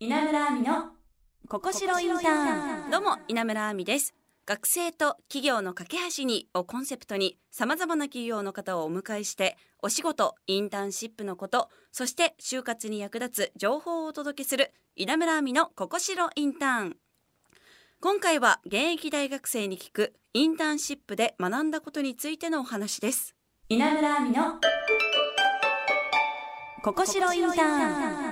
[0.00, 0.92] 稲村亜美の
[1.48, 2.90] ここしろインターン。
[2.92, 4.14] どうも稲村亜美です。
[4.46, 16.96] 学生と企業の架け橋にをコンセプトに様々な企業の方をお迎えしてお仕事インターンシップのことそして就活に役立つ情報をお届けする稲村亜美のここしろインターン。
[18.00, 23.34] 今回は現役大学生に聞くインターンシップで学んだことについてのお話です。
[23.68, 24.60] 稲村亜美の
[26.84, 28.27] ここしろインターン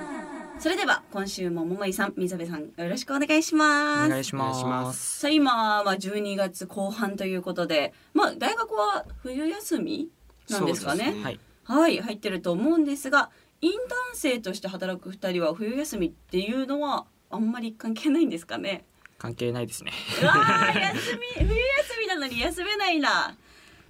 [0.59, 5.19] それでは今週も桃井さん水部さんよろしくお願いしますお願いします。
[5.19, 10.09] さあ今は12月後半ということでまあ大学は冬休み
[10.49, 11.05] なんですかね？
[11.05, 11.39] そうですはい。
[11.63, 13.29] はい入ってると思うんですが
[13.61, 13.79] インター
[14.13, 18.83] ン生として働く2人は冬休みっていうのはあんまり関係ないんですかね？
[19.19, 19.91] 関係ないですね。
[20.21, 23.37] うわー 休み冬休みなのに休めないな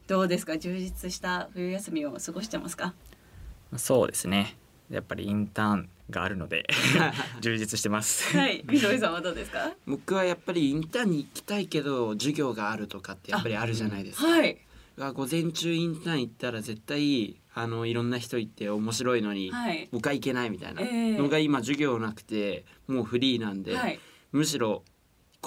[0.07, 0.57] どうですか？
[0.57, 2.93] 充実した冬休みを過ごしてますか？
[3.77, 4.57] そうですね。
[4.90, 6.66] やっぱりインターンがあるので
[7.41, 8.35] 充実してます。
[8.38, 8.63] はい。
[8.70, 9.73] 水部さんはどうですか？
[9.85, 14.27] 僕はやっぱりインターンに行きたいけど授業があるとかってやっぱりあるじゃないですか。
[14.27, 14.57] はい。
[14.98, 19.87] が午前中インターン行ったら絶対あのいろんな人いて面白いのに、はい。
[19.91, 21.17] 僕は行けないみたいなええ。
[21.17, 23.99] のが今授業なくてもうフリーなんで、はい。
[24.32, 24.84] むしろ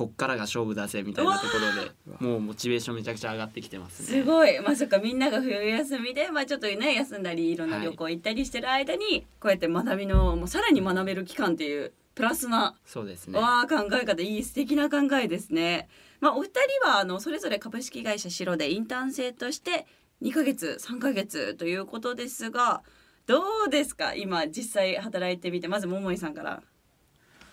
[0.01, 4.23] こっからが勝負だぜみたいなところでもうモチベーションめちゃくちゃ上がってきてますね。
[4.23, 13.39] すごいまさかみんなが冬休みで、まあ、ちょっとね休んだりいろんな旅行行ったりしてる間に、こうやって学びのもうさらに学べる期間っていうプラスな、そうですね。
[13.39, 15.91] わあ考え方いい素敵な考えですね。
[16.21, 16.49] まあ、お二
[16.83, 19.87] 人はあのそれぞれ株式会社白でインターン生として
[20.23, 22.83] 2ヶ月3ヶ月ということですが
[23.27, 24.15] どうですか？
[24.15, 26.63] 今実際働いてみてまず桃井さんから。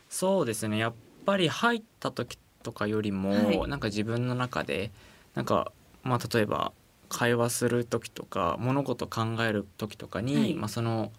[0.10, 0.78] そうですね。
[0.78, 0.94] やっ
[1.28, 3.68] ぱり入った時とかよりも、はい。
[3.68, 4.92] なんか自分の中で
[5.36, 6.72] なんかまあ例えば
[7.10, 10.54] 会話する時とか物事を考える時とかに、はい。
[10.54, 11.12] まあその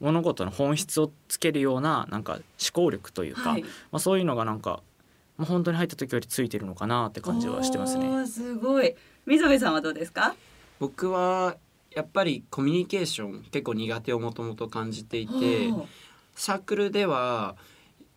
[0.00, 4.82] 物事の本質をつけるようななんか思考力というか、はい、まあそういうのがなんか
[5.36, 8.26] まあ本当に入った時よりついてるのかなって感じはしてますね。
[8.26, 8.94] すごい。
[9.26, 10.34] 溝部さんはどうですか？
[10.78, 11.56] 僕は
[11.90, 15.72] やっぱりコミュニケーション結構苦手をもともと感じていて。
[16.36, 17.54] サークルでは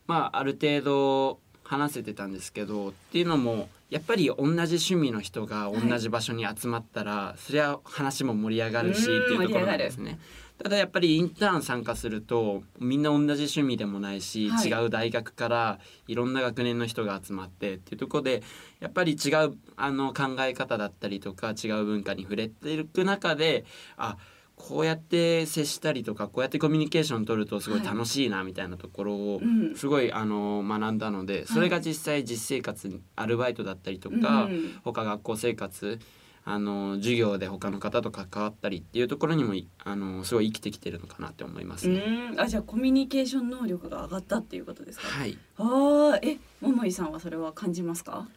[0.07, 10.19] まあある程度話せてたんですけどっていうのもやっぱり同じ趣味の人が同じ場所に集まったら、そりゃ話も盛り上がるしってうんいうところなんですね。
[10.62, 14.68] ただやっぱりインターン参加するとみんな同じ趣味でもないし、はい。
[14.68, 18.44] 違う大学からいろんな学年の人が集まってっていうところで
[18.79, 23.66] やっぱり違うあの考え方だったりとか違う文化に触れていく中で
[23.97, 24.18] あ
[24.59, 29.75] こうやって接したりとかこうやってコミュニケーション取るとすごい楽しいなみたいなところをうん。
[29.75, 36.00] すごいあの学んだのでそれが実際実生活にアルバイトだったりとか、うん他学校生活
[36.44, 42.00] あの授業で他の方と関わったりっていうところにもいあのすごい生きてきてるのかなって思いますね。
[42.31, 42.39] うん。
[42.41, 45.07] あじゃあコミュニケーション能力が上がったっていうことですか？
[45.07, 48.28] はい、ああえ桃井さんはそれは感じますか？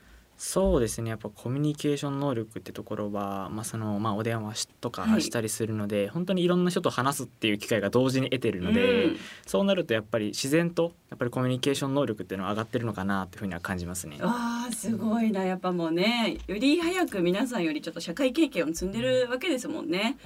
[0.42, 1.10] そうですね。
[1.10, 5.22] やっぱコミュニケーション能力ってところは、まあそのまあ、お電話しとかはい。
[5.22, 9.16] したりするので、本当にいろんな人と話すっていう機会が同時に得てるので、うん。
[9.46, 14.16] そうなるとやっぱり自然とやっぱりコミュニケーション能力っていうのは上がってるのかなっていうふうには感じますね。
[14.22, 15.44] あーすごいな。
[15.44, 20.16] やっぱもうねより早く皆さんよりちょっと社会経験を積んでるわけですもんね。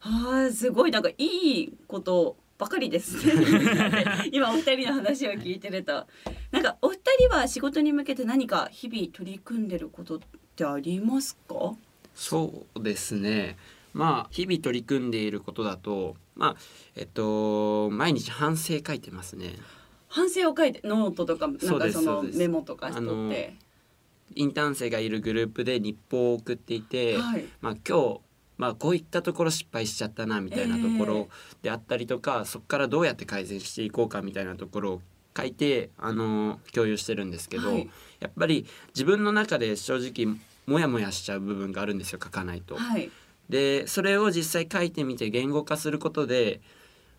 [0.00, 0.92] あーすごい。
[0.92, 3.26] なんかいいことばかりです。
[3.26, 6.06] ね 今お二人の話を聞いてると。
[6.50, 10.20] なんかお二人は仕事に向けて何か日々取り組んでることっ
[10.56, 11.74] てありますか？
[12.14, 13.56] そうですね。
[13.92, 16.56] まあ日々取り組んでいることだとまあ
[16.94, 19.54] えっと毎日反省書いてますね。
[20.08, 23.54] 反省を書いてノートとかなんかそのメモとかしとって、
[24.34, 28.20] インターン生がいるグループで日報を送っていて、はい、まあ、今日、
[28.58, 31.28] まあ、こういったところ失敗しちゃったなみたいなところ
[31.62, 35.02] であったりとか、そこからどうやって改善していこうかみたいなところを
[35.36, 37.90] 書いて、あの共有してるんですけど、はい。
[38.20, 42.76] やっぱり自分の中で正直モヤモヤしちゃう部分があるんですよ書かないと。
[42.76, 43.10] はい、
[43.48, 46.60] でそれを実際書いてみて言語化することで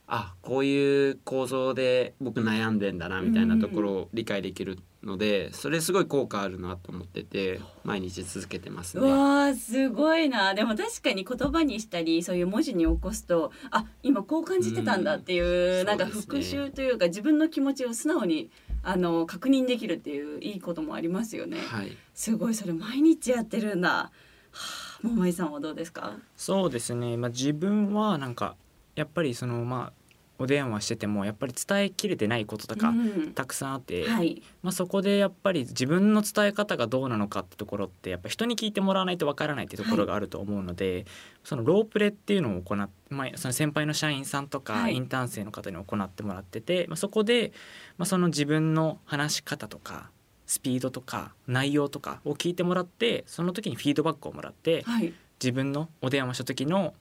[0.07, 9.11] あこういう構造で僕悩んでんだなみたいなところを理解できるので、それすごい効果あるなと思ってて毎日続けてますうね。
[9.11, 18.49] わーすごいなでも確かに言葉にしたりそういう文字に起こすとあ今こう感じてたんだっていう、うんなんか復ね習というか自分の気持ちを素直に
[18.83, 21.57] あの確認できるっていういいこともありますよね。
[21.59, 23.89] はいすごいそれ毎日やってるんだ。
[23.89, 24.11] は
[24.51, 26.17] あ、桃井さんはどうですか？
[26.35, 28.55] そうですね、まあ、自分はなんか
[28.95, 30.06] やっぱりそのまあ
[30.39, 33.33] お電話しててもやっぱり伝えきれてないこととかうん。
[33.33, 34.41] たくさんあって、はい。
[34.61, 41.05] まあ、そこでやっぱり自分の伝え方がどうなのかってところってやっぱ人に聞いてもらわないとわからないってところがあると思うので、
[41.43, 44.95] そのロープレっていうのを行っ、まあ、その先輩の社員さんとか、はい。
[44.95, 47.51] インターン生の方に行ってもらってて、まあ、そこで、
[47.97, 50.09] まあ、その自分の話し方とか
[50.45, 55.13] スピードとか内容とかを聞いてもらってその時にフィードバックをもらってはい。
[55.39, 56.95] 自分のお電話した時の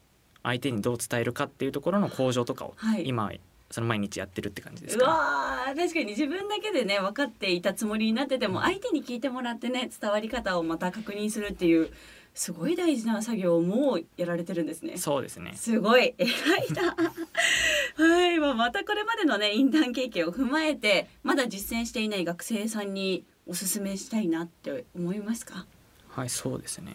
[0.46, 3.30] 相手にどう伝えるかっていうところの向上とかをはい今
[3.68, 5.06] その毎日やってるって感じですうか？
[5.06, 5.12] ね。
[5.12, 11.90] わー確かに自分だけでね分かっていたつもりになってても相手に聞いてもらってね伝わり方をまた確認するっていう
[12.32, 14.96] すごい大事な作業をもうやられてるんですね。
[14.98, 16.94] そうですねすごい偉いな。
[17.98, 25.66] はい、まあ、またこれまでのねインターン経験を踏まえてまだ実践していない学生さんにおすすめしたいなって思いますか？
[26.08, 26.92] はいそうですね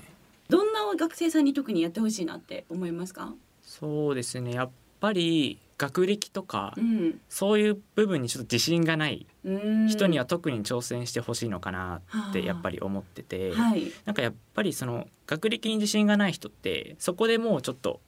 [0.52, 3.34] どんな学生さんに特にやってほしいなって思いますか？
[3.64, 4.52] そうですね。
[4.52, 4.70] やっ
[5.00, 7.20] ぱり学歴とか、うん。
[7.30, 9.52] そういう部分にちょっと自信がないう
[9.86, 9.88] ん。
[9.88, 13.92] 人には特に挑戦してほしいのかなってやっぱり思ってて、はい。
[14.06, 18.02] なんかやっぱりその学歴に自信がない人ってそこでもうちょっと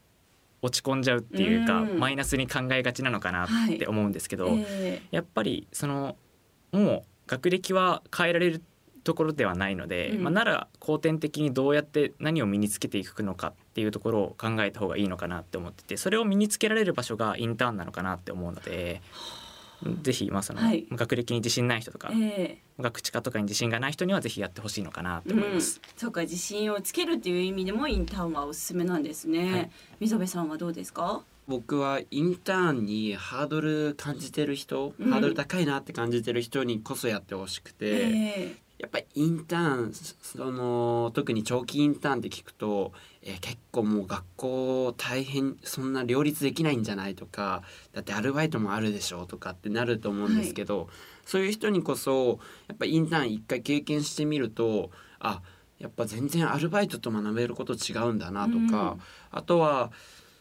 [0.62, 2.00] 落ち込んじゃうっていうか、うん。
[2.00, 3.48] マイナスに考えがちなのかなっ
[3.78, 5.02] て思うんですけど、え。
[5.12, 6.18] やっぱりその
[6.74, 8.62] もう学歴は変えられる
[9.04, 10.24] ところではないので、うん。
[10.24, 19.02] まあ、なら後天的にどうやって何を身につけていくのかっていうところを考えた方がいいのかなって思っててそれを身につけられる場所がインターンなのかなって思うので。
[20.02, 20.88] ぜひまあその、はい。
[20.94, 22.82] 学歴に自信ない人とか、ええ。
[22.82, 25.82] 学知化とかに自信がない人にはぜひやってほしいのかなって思います。
[25.84, 29.72] うん、そうか自信をつけるっていう意味でもインターンはおすすめなんですね、はい。
[30.00, 31.22] 溝部さんはどうですか？
[31.50, 35.12] 僕はインターンにハードル感じてる人、うん。
[35.12, 42.92] ハードル高いなって感じてる人にこそやってほしくて、えやっぱりインターンその特に長期インターンって聞くと、
[43.22, 47.64] えー結構もう学校大変そんな両立できないんじゃないとか
[47.94, 50.90] だってアルバイトもあるでしょうとかってなると思うんですけど、
[51.26, 55.42] そういう人にこそやっぱインターン一回経験してみるとあ
[55.80, 58.98] やっぱ全然アルバイトと学べること違うんだなとか、
[59.32, 59.94] あとは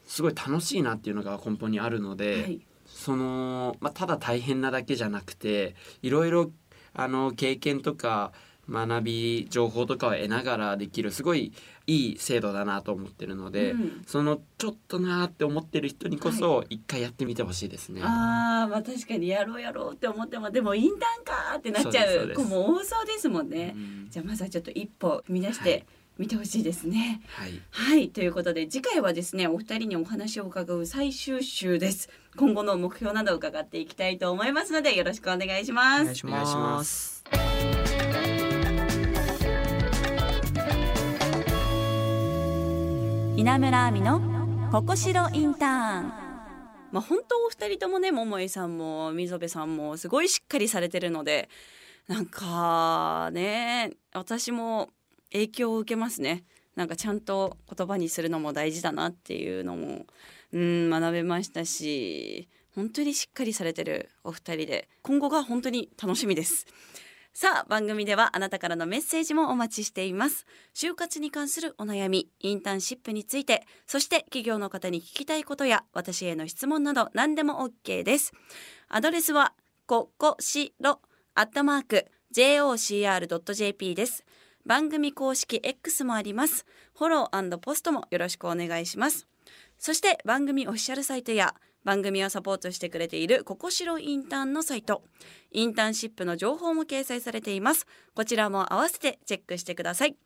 [0.05, 2.43] すごい楽しいなっていうのが根本にあるのえで。
[2.43, 2.61] はい
[2.95, 6.51] その、まあ、ただ大変なだけじゃなくていろいろ
[6.95, 8.33] あの経験とか
[8.71, 11.53] 学び情報とかを得ながらできるすごい
[11.87, 14.03] いい制度だなと思ってるので、うん。
[14.07, 18.01] そのちょっとなーって思ってる人にこそ一回やってみてほしいですね。
[18.05, 24.07] あーまあ確かにやろうやろうって思ってもでもインターンかーってなっちゃそう子も多そうですもんね、うん。
[24.09, 28.09] じゃあまずはちょっと一歩踏み出しはていみてほしいですね、はい、はい。
[28.09, 32.09] ということで次回はですねお二人にお話を伺う最終週です。
[32.37, 36.03] 今後の目標などを伺っていきたいと思いますのでよろしくお願いします。
[36.25, 36.55] お願いし。
[36.55, 37.25] ます。
[43.37, 44.21] 稲村亜美の
[44.71, 46.13] ここしろインターン。
[46.93, 51.49] まあ本当お二人ともね桃井さんも溝部さんもすごいしっかりされてるので
[52.07, 54.91] なんかね私も
[55.33, 56.45] 影響を受けますね。
[56.77, 60.07] なんかちゃんと言葉にするのも大事だなっていうのも
[60.53, 66.67] うん学べましたし本当にしっかりされてるお二人で今後が本当に楽しみです。
[67.35, 70.47] さあ番組ではあなたからのメッセージもお待ちしています。
[70.75, 78.33] 就活に関するお悩みインターンシップについてそして企業の方に聞きたいことや私への質問など何でも OK です。
[78.89, 79.55] アドレスは
[79.87, 81.01] ここしろ
[81.35, 84.25] アットマーク jocr.jp です。
[84.65, 86.65] 番組公式 X もあります。
[86.97, 89.27] フォローポストもよろしくお願いします。
[89.79, 91.55] そして番組オフィシャルサイトや
[91.85, 95.03] 番組をサポートしてくれているここしろインターンのサイト。
[95.51, 97.87] インターンシップの情報も掲載されています。
[98.15, 100.17] こちらも合わせてチェックしてください。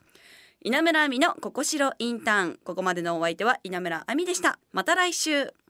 [0.62, 2.58] 稲村亜美のここしろインターン。
[2.64, 4.58] ここまでのお相手は稲村亜美でした。
[4.72, 5.65] また来週。